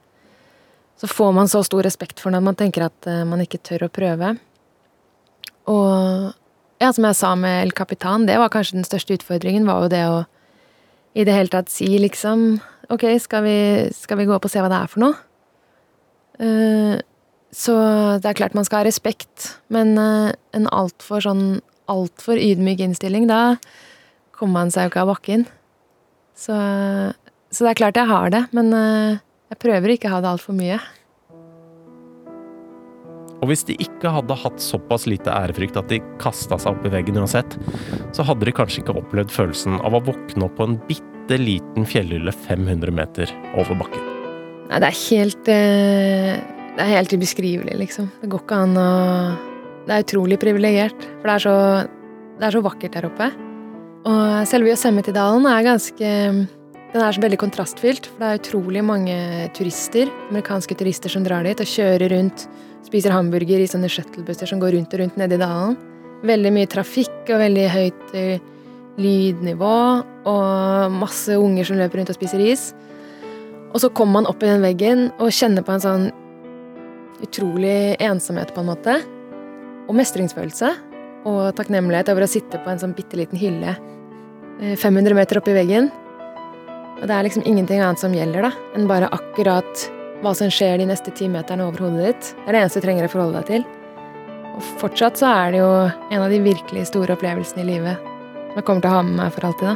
[1.01, 3.61] så får man så stor respekt for den at man tenker at uh, man ikke
[3.65, 4.35] tør å prøve.
[5.71, 6.27] Og
[6.81, 9.91] ja, som jeg sa med El Capitan, det var kanskje den største utfordringen, var jo
[9.93, 10.19] det å
[11.17, 12.61] i det hele tatt si liksom
[12.91, 13.57] Ok, skal vi,
[13.95, 15.15] skal vi gå opp og se hva det er for noe?
[16.41, 16.99] Uh,
[17.55, 17.73] så
[18.19, 21.45] det er klart man skal ha respekt, men uh, en altfor sånn
[21.91, 23.55] altfor ydmyk innstilling, da
[24.35, 25.47] kommer man seg jo ikke av bakken.
[26.35, 26.57] Så,
[27.47, 30.31] så det er klart jeg har det, men uh, jeg prøver ikke å ha det
[30.31, 30.79] altfor mye.
[33.41, 36.91] Og hvis de ikke hadde hatt såpass lite ærefrykt at de kasta seg opp i
[36.93, 37.57] veggen uansett,
[38.15, 41.87] så hadde de kanskje ikke opplevd følelsen av å våkne opp på en bitte liten
[41.89, 44.05] fjellhylle 500 meter over bakken.
[44.69, 46.35] Nei, det er helt eh,
[46.77, 48.07] Det er helt ubeskrivelig, liksom.
[48.21, 48.91] Det går ikke an å
[49.87, 51.55] Det er utrolig privilegert, for det er, så,
[52.37, 53.31] det er så vakkert der oppe.
[54.05, 56.11] Og selve Yosemite-dalen er ganske
[56.91, 59.15] den er så veldig kontrastfylt, for det er utrolig mange
[59.55, 62.43] turister, amerikanske turister som drar dit og kjører rundt,
[62.83, 65.77] spiser hamburger i sånne shuttlebusser som går rundt og rundt nede i dalen.
[66.27, 68.49] Veldig mye trafikk og veldig høyt uh,
[69.01, 69.77] lydnivå
[70.29, 72.71] og masse unger som løper rundt og spiser is.
[73.71, 76.09] Og så kommer man opp i den veggen og kjenner på en sånn
[77.23, 78.97] utrolig ensomhet, på en måte.
[79.87, 80.73] Og mestringsfølelse.
[81.29, 83.77] Og takknemlighet over å sitte på en sånn bitte liten hylle
[84.59, 85.87] 500 meter oppi veggen.
[87.01, 89.87] Og det er liksom ingenting annet som gjelder, da, enn bare akkurat
[90.21, 92.27] hva som skjer de neste ti meterne over hodet ditt.
[92.37, 93.63] Det er det eneste du trenger å forholde deg til.
[94.51, 95.71] Og fortsatt så er det jo
[96.13, 97.97] en av de virkelig store opplevelsene i livet
[98.51, 99.75] som jeg kommer til å ha med meg for alltid, da.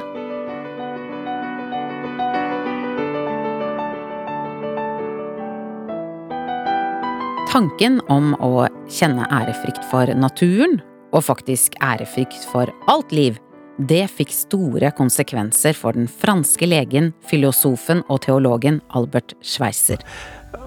[7.55, 10.77] Tanken om å kjenne ærefrykt for naturen,
[11.15, 13.39] og faktisk ærefrykt for alt liv,
[13.77, 19.99] det fikk store konsekvenser for den franske legen, filosofen og teologen Albert Schweitzer.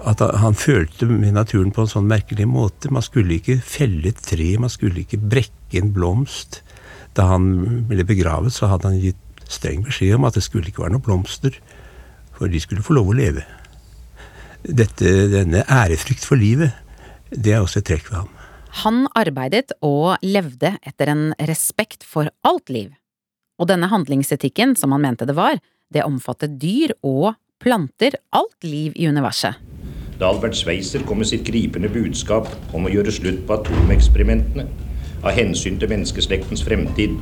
[0.05, 2.91] At han følte med naturen på en sånn merkelig måte.
[2.93, 6.61] Man skulle ikke felle et tre, man skulle ikke brekke en blomst.
[7.17, 10.85] Da han ble begravet, så hadde han gitt streng beskjed om at det skulle ikke
[10.85, 11.55] være noen blomster,
[12.37, 13.45] for de skulle få lov å leve.
[14.61, 16.75] Dette, denne ærefrykt for livet,
[17.33, 18.38] det er også et trekk ved ham.
[18.83, 22.93] Han arbeidet og levde etter en respekt for alt liv.
[23.59, 28.93] Og denne handlingsetikken, som han mente det var, det omfattet dyr og planter, alt liv
[28.95, 29.57] i universet.
[30.19, 34.67] Da Albert Schweitzer kom med sitt gripende budskap om å gjøre slutt på atomeksperimentene
[35.23, 37.15] av hensyn til menneskeslektens fremtid,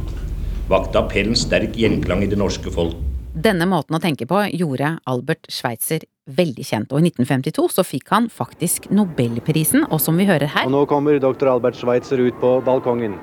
[0.70, 2.98] vakte appellen sterk gjenklang i det norske folk.
[3.38, 8.12] Denne måten å tenke på gjorde Albert Schweitzer veldig kjent, og i 1952 så fikk
[8.12, 11.48] han faktisk Nobelprisen, og som vi hører her Og nå kommer dr.
[11.52, 13.16] Albert Schweitzer ut på balkongen.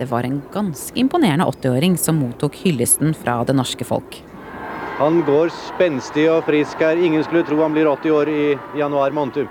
[0.00, 4.22] Det var en ganske imponerende 80-åring som mottok hyllesten fra det norske folk.
[5.00, 6.96] Han går spenstig og frisk her.
[6.96, 8.42] Ingen skulle tro han blir 80 år i
[8.80, 9.48] januar måned.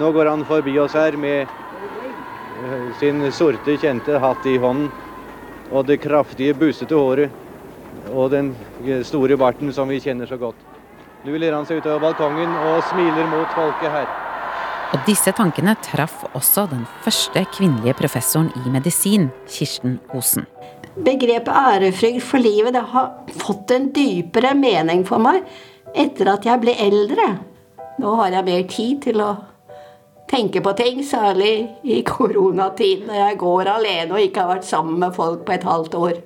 [0.00, 4.88] Nå går han forbi oss her med eh, sin sorte, kjente hatt i hånden.
[5.72, 7.42] Og det kraftige, bussete håret.
[8.12, 8.54] Og den
[9.04, 10.75] store barten som vi kjenner så godt.
[11.26, 14.04] Nå ler han seg utover balkongen og smiler mot folket her.
[14.94, 20.44] Og disse tankene traff også den første kvinnelige professoren i medisin, Kirsten Osen.
[20.94, 23.08] Begrepet ærefrykt for livet det har
[23.40, 25.42] fått en dypere mening for meg
[25.98, 27.26] etter at jeg ble eldre.
[27.98, 29.32] Nå har jeg mer tid til å
[30.30, 35.02] tenke på ting, særlig i koronatiden når jeg går alene og ikke har vært sammen
[35.02, 36.22] med folk på et halvt år.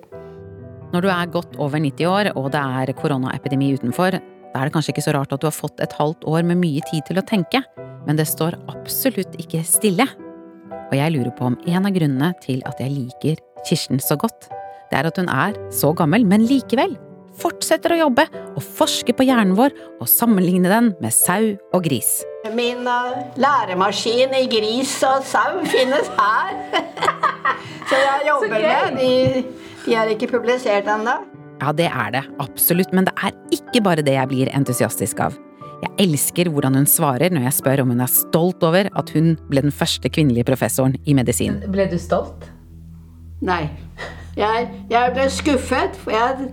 [0.93, 4.19] Når du er godt over 90 år og det er koronaepidemi utenfor,
[4.51, 6.59] da er det kanskje ikke så rart at du har fått et halvt år med
[6.63, 7.63] mye tid til å tenke,
[8.07, 10.07] men det står absolutt ikke stille.
[10.91, 14.49] Og jeg lurer på om en av grunnene til at jeg liker Kirsten så godt,
[14.91, 16.97] det er at hun er så gammel, men likevel
[17.41, 22.21] fortsetter å jobbe og forske på hjernen vår og sammenligne den med sau og gris.
[22.57, 26.57] Min uh, læremaskin i gris og sau finnes her.
[27.89, 28.99] så jeg jobber med.
[28.99, 29.45] De,
[29.87, 31.21] de er ikke publisert ennå.
[31.61, 35.37] Ja, det er det, absolutt, men det er ikke bare det jeg blir entusiastisk av.
[35.81, 39.35] Jeg elsker hvordan hun svarer når jeg spør om hun er stolt over at hun
[39.49, 41.61] ble den første kvinnelige professoren i medisin.
[41.73, 42.49] Ble du stolt?
[43.45, 43.63] Nei.
[44.37, 46.51] Jeg, jeg ble skuffet, for jeg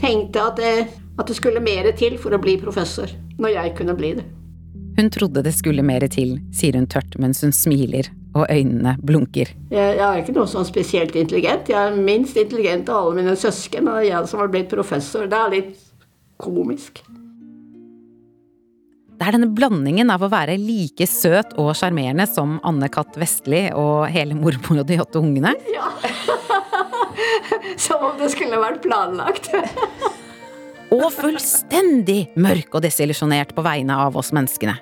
[0.00, 0.74] tenkte at det,
[1.18, 3.12] at det skulle mer til for å bli professor.
[3.38, 4.26] Når jeg kunne bli det.
[4.98, 9.52] Hun trodde det skulle mer til, sier hun tørt mens hun smiler og øynene blunker.
[9.72, 11.70] Jeg, jeg er ikke noe sånn spesielt intelligent.
[11.72, 15.28] Jeg er minst intelligent av alle mine søsken, og jeg som har blitt professor.
[15.30, 15.88] Det er litt
[16.38, 17.02] komisk.
[19.18, 23.64] Det er denne blandingen av å være like søt og sjarmerende som Anne Katt Vestli
[23.74, 25.56] og hele mormor og de åtte ungene.
[25.74, 25.90] Ja.
[27.84, 29.50] Som om det skulle vært planlagt.
[30.94, 34.78] og fullstendig mørk og desillusjonert på vegne av oss menneskene.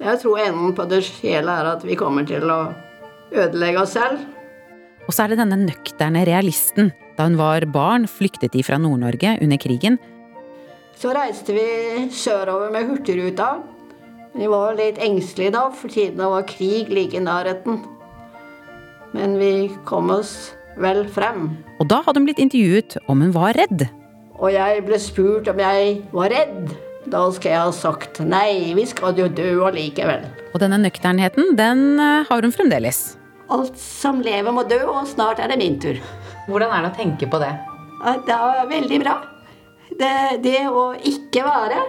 [0.00, 2.60] Jeg tror enden på det hele er at vi kommer til å
[3.36, 4.22] ødelegge oss selv.
[5.04, 6.88] Og så er det denne nøkterne realisten.
[7.18, 9.98] Da hun var barn, flyktet de fra Nord-Norge under krigen.
[10.96, 13.58] Så reiste vi sørover med Hurtigruta.
[14.32, 17.82] Vi var litt engstelige da, for tiden var krig like i nærheten.
[19.12, 21.50] Men vi kom oss vel frem.
[21.82, 23.88] Og da hadde hun blitt intervjuet om hun var redd.
[24.40, 26.70] Og jeg ble spurt om jeg var redd.
[27.10, 30.22] Da skal jeg ha sagt nei, vi skal jo dø allikevel.
[30.52, 33.16] Og denne nøkternheten, den eh, har hun fremdeles.
[33.50, 35.98] Alt som lever må dø, og snart er det min tur.
[36.46, 37.50] Hvordan er det å tenke på det?
[38.28, 39.16] Det er veldig bra.
[39.90, 40.12] Det,
[40.44, 41.80] det å ikke være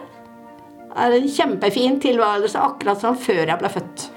[1.01, 4.07] er en kjempefin tilværelse, akkurat som før jeg ble født.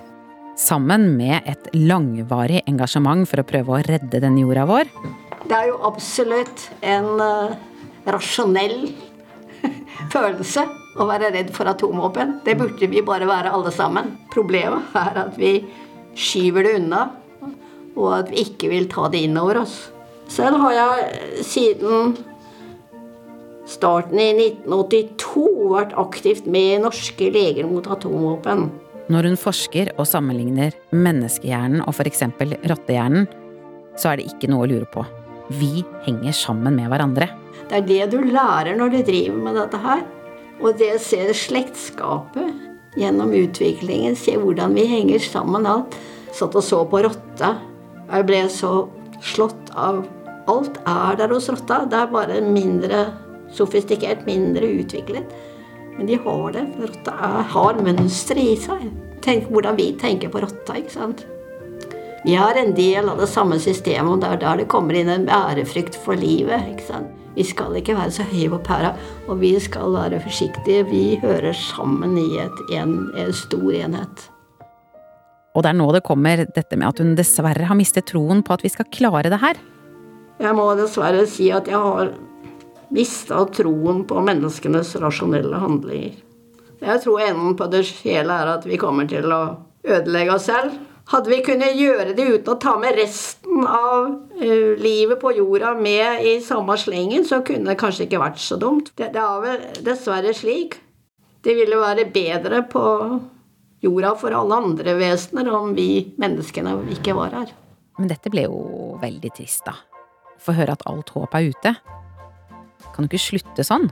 [0.58, 4.88] Sammen med et langvarig engasjement for å prøve å redde denne jorda vår.
[5.44, 7.52] Det er jo absolutt en uh,
[8.08, 8.88] rasjonell
[10.14, 10.64] følelse
[10.94, 12.38] å være redd for atomvåpen.
[12.46, 14.14] Det burde vi bare være alle sammen.
[14.34, 15.56] Problemet er at vi
[16.14, 17.08] skyver det unna,
[17.94, 19.74] og at vi ikke vil ta det inn over oss.
[20.30, 22.14] Selv har jeg siden
[23.68, 28.68] starten i 1982 vært aktivt med Norske leger mot atomvåpen.
[29.12, 33.26] Når hun forsker og sammenligner menneskehjernen og eksempel rottehjernen,
[34.00, 35.04] så er det ikke noe å lure på.
[35.52, 37.28] Vi henger sammen med hverandre.
[37.68, 40.04] Det er det du lærer når du driver med dette her.
[40.64, 45.96] Og det å se slektskapet gjennom utviklingen, se hvordan vi henger sammen alt.
[46.34, 47.58] Satt og så på rotta.
[48.08, 48.74] Jeg ble så
[49.24, 50.04] slått av
[50.44, 51.86] Alt er der hos rotta.
[51.88, 53.06] Det er bare mindre
[53.56, 55.30] sofistikert, mindre utviklet.
[55.96, 56.66] Men de har det.
[56.82, 58.90] Rotta er, har mønstre i seg.
[59.24, 60.76] Tenk hvordan vi tenker på rotta.
[60.76, 61.24] ikke sant?
[62.26, 65.12] Vi er en del av det samme systemet, og det er der det kommer inn
[65.12, 66.68] en ærefrykt for livet.
[66.74, 67.23] ikke sant?
[67.34, 68.92] Vi skal ikke være så høye på pæra,
[69.26, 70.84] og vi skal være forsiktige.
[70.86, 74.28] Vi hører sammen i et, en, en stor enhet.
[75.54, 78.54] Og det er nå det kommer dette med at hun dessverre har mistet troen på
[78.56, 79.58] at vi skal klare det her.
[80.42, 82.14] Jeg må dessverre si at jeg har
[82.94, 86.16] mista troen på menneskenes rasjonelle handlinger.
[86.84, 89.44] Jeg tror enden på det hele er at vi kommer til å
[89.86, 90.74] ødelegge oss selv.
[91.12, 94.06] Hadde vi kunnet gjøre det uten å ta med resten av
[94.40, 98.56] uh, livet på jorda med i samme slengen, så kunne det kanskje ikke vært så
[98.60, 98.92] dumt.
[98.96, 100.78] Det, det er vel dessverre slik.
[101.44, 102.84] Det ville være bedre på
[103.84, 107.52] jorda for alle andre vesener om vi menneskene ikke var her.
[108.00, 109.76] Men dette ble jo veldig trist, da
[110.44, 111.74] få høre at alt håp er ute.
[112.94, 113.88] Kan du ikke slutte sånn?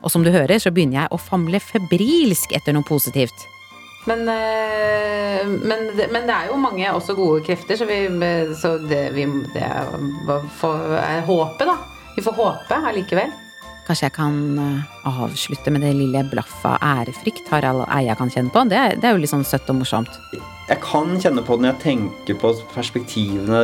[0.00, 3.46] Og som du hører, så begynner jeg å famle febrilsk etter noe positivt.
[4.08, 8.00] Men, eh, men, men, det er jo mange også gode krefter, så, vi,
[8.56, 11.76] så det, vi, det er håpet, da.
[12.16, 13.32] Vi får håpe allikevel.
[13.86, 18.52] Kanskje jeg kan eh, avslutte med det lille blaffet av ærefrykt Harald Eia kan kjenne
[18.54, 18.62] på?
[18.70, 20.20] Det er, det er jo litt sånn søtt og morsomt.
[20.70, 23.62] Jeg kan kjenne på det når jeg tenker på perspektivene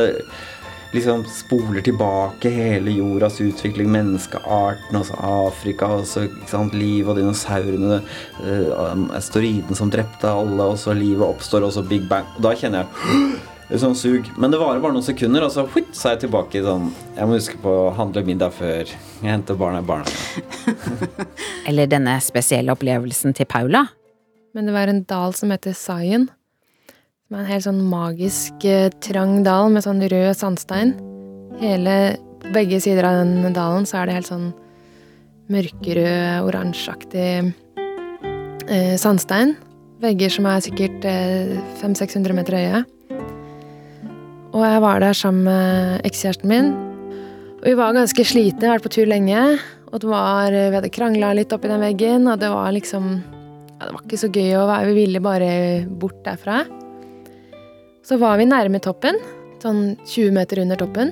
[0.95, 7.99] liksom spoler tilbake hele jordas utvikling, menneskearten, også Afrika, altså, sant, livet og dinosaurene,
[8.43, 12.27] uh, asteroiden som drepte alle, og så livet oppstår, og så Big Bang.
[12.37, 14.29] Og da kjenner jeg et sånt sug.
[14.39, 16.89] Men det varer bare noen sekunder, og så, huit, så er jeg tilbake i sånn
[17.17, 21.03] Jeg må huske på å handle middag før jeg henter barna i barnehagen.
[21.67, 23.87] Eller denne spesielle opplevelsen til Paula.
[24.55, 26.29] Men det var en dal som heter Zion.
[27.27, 30.93] Er en helt sånn magisk eh, trang dal med sånn rød sandstein.
[31.59, 32.15] Hele
[32.55, 34.45] begge sider av den dalen så er det helt sånn
[35.51, 37.25] mørkerød, oransjeaktig
[38.71, 39.57] eh, sandstein.
[39.99, 42.81] Vegger som er sikkert eh, 500-600 meter høye.
[44.55, 46.73] Og jeg var der sammen med ekskjæresten min.
[47.57, 49.43] Og vi var ganske slitne, vært på tur lenge.
[49.91, 53.83] Og det var, vi hadde krangla litt oppi den veggen, og det var liksom ja,
[53.83, 55.55] Det var ikke så gøy å være Vi ville bare
[55.91, 56.63] bort derfra.
[58.07, 59.17] Så var vi nærme toppen,
[59.59, 61.09] sånn 20 meter under toppen.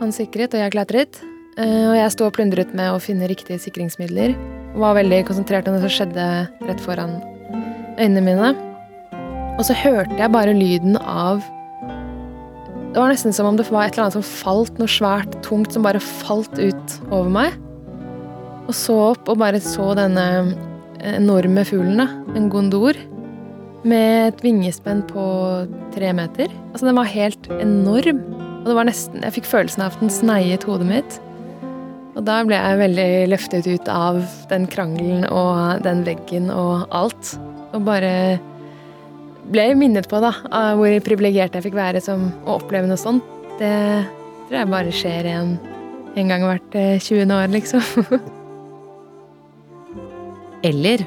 [0.00, 1.20] Han sikret, og jeg klatret.
[1.54, 4.34] Eh, og jeg sto og plundret med å finne riktige sikringsmidler.
[4.72, 6.24] Og var veldig konsentrert om det som skjedde
[6.66, 7.14] rett foran
[7.94, 8.50] øynene mine.
[9.54, 11.44] Og så hørte jeg bare lyden av
[12.92, 15.70] Det var nesten som om det var et eller annet som falt, noe svært, tungt,
[15.72, 17.54] som bare falt ut over meg.
[18.66, 20.26] Og så opp og bare så denne
[21.06, 22.02] enorme fuglen.
[22.34, 22.98] En gondor
[23.88, 25.24] med et vingespenn på
[25.94, 26.52] tre meter.
[26.72, 28.22] Altså, den var helt enorm.
[28.62, 31.20] Og det var nesten Jeg fikk følelsen av at den sneiet hodet mitt.
[32.12, 37.32] Og da ble jeg veldig løftet ut av den krangelen og den veggen og alt.
[37.72, 38.38] Og bare
[39.52, 43.24] ble minnet på da, av hvor privilegert jeg fikk være som å oppleve noe sånt.
[43.58, 44.04] Det
[44.48, 45.56] tror jeg bare skjer en,
[46.20, 47.24] en gang hvert 20.
[47.24, 47.82] Eh, år, liksom.
[50.68, 50.98] Eller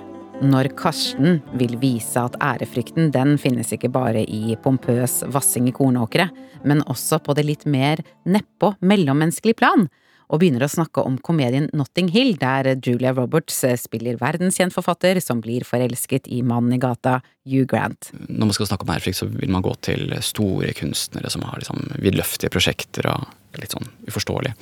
[0.44, 6.28] når Karsten vil vise at ærefrykten den finnes ikke bare i pompøs vassing i kornåkre,
[6.68, 9.88] men også på det litt mer nedpå mellommenneskelig plan,
[10.26, 15.42] og begynner å snakke om komedien Notting Hill, der Julia Roberts spiller verdenskjent forfatter som
[15.44, 18.10] blir forelsket i mannen i gata, Hugh Grant.
[18.26, 21.62] Når man skal snakke om ærefrykt, så vil man gå til store kunstnere som har
[21.62, 24.56] liksom vidløftige prosjekter og litt sånn uforståelig.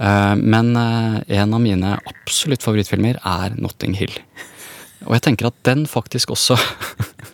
[0.00, 4.16] Eh, men eh, en av mine absolutt favorittfilmer er Notting Hill.
[5.06, 6.58] Og jeg tenker at den faktisk også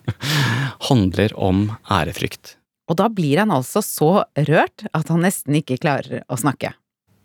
[0.91, 2.57] handler om ærefrykt.
[2.91, 4.11] Og da blir han altså så
[4.49, 6.75] rørt at han nesten ikke klarer å snakke.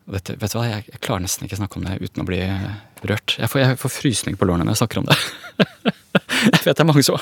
[0.09, 2.39] Vet, vet du hva, jeg, jeg, klarer nesten ikke snakke om det uten å bli
[3.05, 3.35] rørt.
[3.37, 5.17] Jeg får, jeg får frysning på lårene når jeg snakker om det.
[6.55, 7.19] jeg vet det er mange som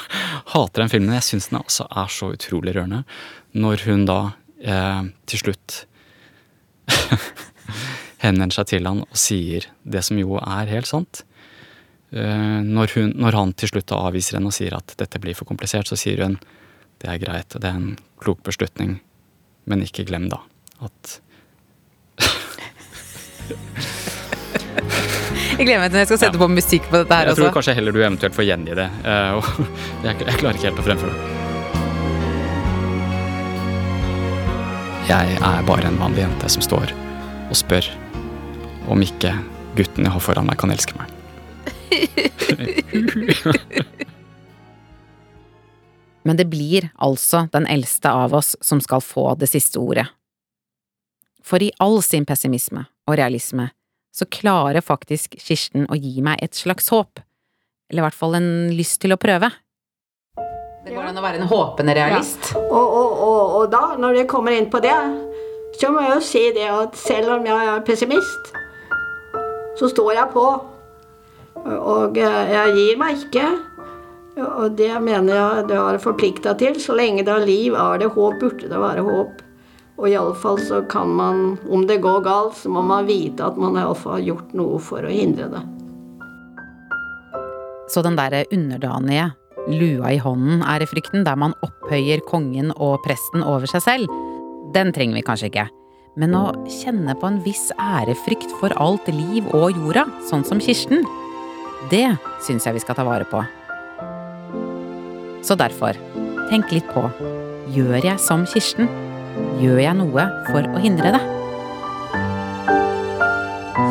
[0.54, 3.02] hater den filmen, men jeg syns den også er så utrolig rørende.
[3.58, 4.20] Når hun da
[4.62, 5.82] eh, til slutt
[8.24, 11.26] henvender seg til han og sier det som jo er helt sant.
[12.12, 15.50] Eh, når, hun, når, han til slutt avviser henne og sier at dette blir for
[15.50, 16.38] komplisert, så sier hun
[17.02, 18.98] det er greit, det er en klok beslutning,
[19.70, 20.40] men ikke glem da
[20.82, 21.18] at
[25.58, 27.44] Jeg gleder meg til når jeg skal sette på musikk på dette her Jeg også.
[27.44, 28.88] tror kanskje heller du eventuelt får gjengi det.
[29.10, 29.52] eh,
[30.06, 31.22] jeg, jeg klarer ikke helt å fremføre det.
[35.08, 36.92] Jeg er bare en vanlig jente som står
[37.48, 37.86] og spør
[38.92, 39.34] om ikke
[39.78, 41.17] gutten jeg har foran meg, kan elske meg.
[46.28, 50.08] Men det blir altså den eldste av oss som skal få det siste ordet.
[51.48, 53.70] For i all sin pessimisme og realisme
[54.12, 57.22] så klarer faktisk Kirsten å gi meg et slags håp,
[57.88, 59.50] eller i hvert fall en lyst til å prøve.
[60.84, 62.52] Det går an å være en håpende realist.
[62.52, 62.60] Ja.
[62.66, 64.96] Og, og, og, og da, når jeg kommer inn på det,
[65.80, 68.52] så må jeg jo si det at selv om jeg er pessimist,
[69.78, 70.46] så står jeg på.
[71.66, 73.48] Og eh, jeg gir meg ikke.
[74.38, 76.78] Og det mener jeg det har forplikta til.
[76.82, 79.44] Så lenge det er liv, er det håp, burde det være håp.
[79.98, 83.80] Og iallfall så kan man, om det går galt, så må man vite at man
[83.80, 85.64] iallfall har gjort noe for å hindre det.
[87.90, 89.32] Så den derre underdanige,
[89.68, 94.14] lua i hånden ærefrykten, der man opphøyer kongen og presten over seg selv,
[94.76, 95.68] den trenger vi kanskje ikke.
[96.18, 101.06] Men å kjenne på en viss ærefrykt for alt liv og jorda, sånn som Kirsten,
[101.92, 102.08] det
[102.44, 103.42] syns jeg vi skal ta vare på.
[105.46, 105.96] Så derfor,
[106.50, 107.06] tenk litt på,
[107.72, 108.90] gjør jeg som Kirsten?
[109.62, 111.22] Gjør jeg noe for å hindre det?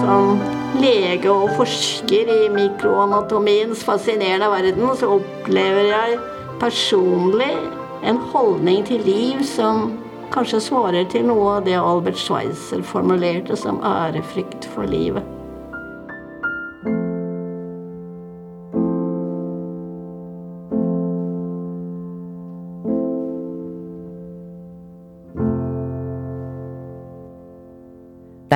[0.02, 0.42] Som
[0.82, 6.18] lege og forsker i mikroanatomiens fascinerende verden, så opplever jeg
[6.60, 7.52] personlig
[8.06, 9.94] en holdning til liv som
[10.34, 15.35] kanskje svarer til noe av det Albert Schweitzer formulerte som ærefrykt for livet.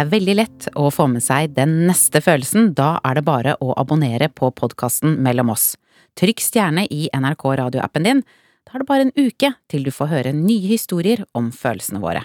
[0.01, 2.71] Det er veldig lett å få med seg den neste følelsen.
[2.73, 5.75] Da er det bare å abonnere på podkasten Mellom oss.
[6.17, 8.23] Trykk stjerne i NRK radioappen din.
[8.65, 12.23] Da er det bare en uke til du får høre nye historier om følelsene våre.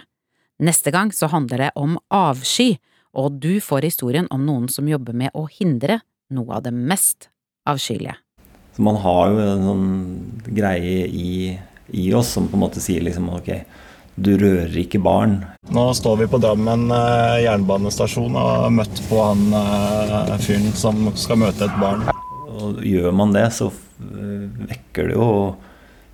[0.63, 2.77] Neste gang så handler det om avsky,
[3.11, 5.99] og du får historien om noen som jobber med å hindre
[6.31, 7.27] noe av det mest
[7.67, 8.15] avskyelige.
[8.79, 9.89] Man har jo en sånn
[10.47, 11.59] greie i,
[11.91, 13.51] i oss som på en måte sier liksom ok,
[14.15, 15.41] du rører ikke barn.
[15.75, 21.09] Nå står vi på Drammen eh, jernbanestasjon og har møtt på han eh, fyren som
[21.19, 22.05] skal møte et barn.
[22.55, 25.29] Og gjør man det, så eh, vekker det jo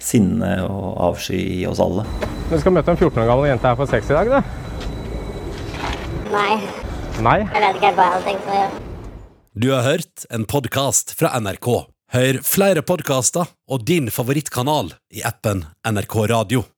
[0.02, 2.08] sinne og avsky i oss alle.
[2.50, 4.40] Du skal møte en 14 år gammel jente her for sex i dag, du?
[6.34, 6.58] Nei.
[7.22, 7.38] Nei?
[7.46, 8.84] Jeg vet ikke hva jeg hadde tenkt å gjøre.
[9.52, 11.72] Du har hørt en podkast fra NRK.
[12.16, 16.72] Hør flere podkaster og din favorittkanal i appen NRK Radio.